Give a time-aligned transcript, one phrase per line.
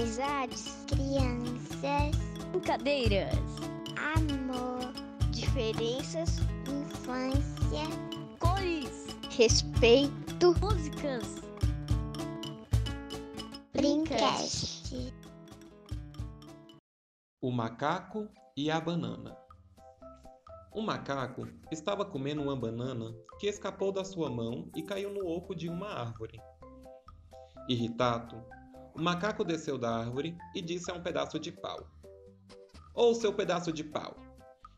[0.00, 2.16] amizades, crianças,
[2.52, 3.36] brincadeiras,
[4.16, 4.92] amor,
[5.30, 7.84] diferenças, infância,
[8.38, 11.42] cores, respeito, músicas.
[13.74, 15.12] Brincast.
[17.42, 18.26] O macaco
[18.56, 19.36] e a banana.
[20.74, 25.54] Um macaco estava comendo uma banana que escapou da sua mão e caiu no oco
[25.54, 26.40] de uma árvore.
[27.68, 28.42] Irritado,
[28.94, 31.88] o macaco desceu da árvore e disse a um pedaço de pau:
[32.94, 34.16] Ô seu pedaço de pau,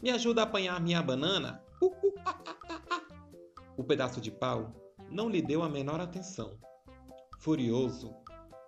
[0.00, 1.62] me ajuda a apanhar minha banana?
[3.76, 4.72] O pedaço de pau
[5.10, 6.58] não lhe deu a menor atenção.
[7.38, 8.14] Furioso,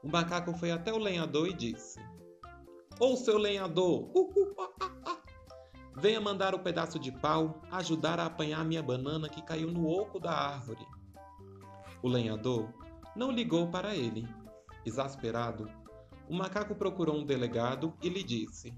[0.03, 1.99] o macaco foi até o lenhador e disse:
[3.01, 4.11] Ô seu lenhador,
[5.97, 10.21] venha mandar o pedaço de pau ajudar a apanhar minha banana que caiu no oco
[10.21, 10.87] da árvore.
[12.03, 12.73] O lenhador
[13.17, 14.29] não ligou para ele.
[14.89, 15.71] Exasperado,
[16.29, 18.75] o macaco procurou um delegado e lhe disse: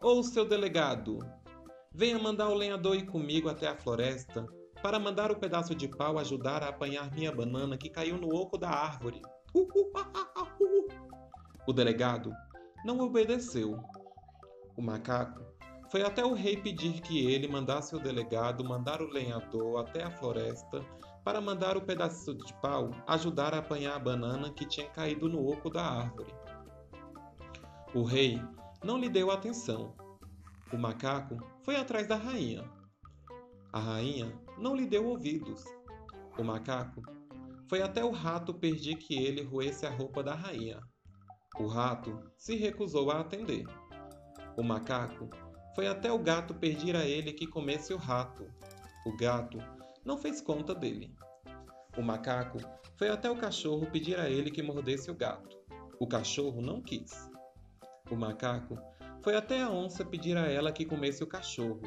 [0.00, 1.18] Ô seu delegado,
[1.92, 4.46] venha mandar o lenhador ir comigo até a floresta
[4.82, 8.56] para mandar o pedaço de pau ajudar a apanhar minha banana que caiu no oco
[8.56, 9.20] da árvore.
[11.66, 12.32] O delegado
[12.84, 13.78] não obedeceu.
[14.76, 15.49] O macaco
[15.90, 20.10] foi até o rei pedir que ele mandasse o delegado mandar o lenhador até a
[20.10, 20.84] floresta
[21.24, 25.44] para mandar o pedaço de pau ajudar a apanhar a banana que tinha caído no
[25.44, 26.32] oco da árvore.
[27.92, 28.40] O rei
[28.84, 29.94] não lhe deu atenção.
[30.72, 32.64] O macaco foi atrás da rainha.
[33.72, 35.64] A rainha não lhe deu ouvidos.
[36.38, 37.02] O macaco
[37.68, 40.80] foi até o rato pedir que ele roesse a roupa da rainha.
[41.58, 43.66] O rato se recusou a atender.
[44.56, 45.28] O macaco
[45.74, 48.46] foi até o gato pedir a ele que comesse o rato.
[49.06, 49.58] O gato
[50.04, 51.14] não fez conta dele.
[51.96, 52.58] O macaco
[52.96, 55.58] foi até o cachorro pedir a ele que mordesse o gato.
[55.98, 57.30] O cachorro não quis.
[58.10, 58.78] O macaco
[59.22, 61.82] foi até a onça pedir a ela que comesse o cachorro.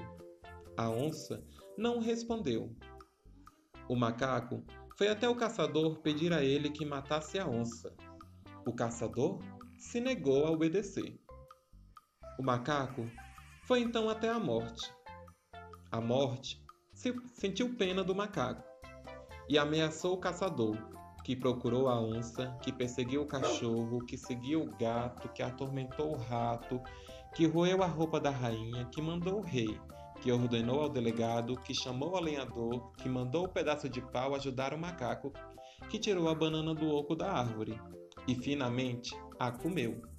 [0.78, 1.44] A onça
[1.78, 2.76] não respondeu.
[3.88, 4.64] O macaco
[4.98, 7.94] foi até o caçador pedir a ele que matasse a onça.
[8.66, 9.40] O caçador
[9.78, 11.20] se negou a obedecer.
[12.40, 13.10] O macaco
[13.64, 14.94] foi então até a morte.
[15.92, 16.62] A morte
[17.34, 18.64] sentiu pena do macaco
[19.50, 20.78] e ameaçou o caçador,
[21.24, 26.18] que procurou a onça, que perseguiu o cachorro, que seguiu o gato, que atormentou o
[26.18, 26.82] rato,
[27.34, 29.80] que roeu a roupa da rainha, que mandou o rei,
[30.22, 34.74] que ordenou ao delegado, que chamou ao lenhador, que mandou o pedaço de pau ajudar
[34.74, 35.32] o macaco,
[35.90, 37.80] que tirou a banana do oco da árvore
[38.28, 40.13] e finalmente a comeu.